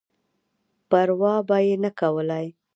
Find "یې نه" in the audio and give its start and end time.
1.65-1.89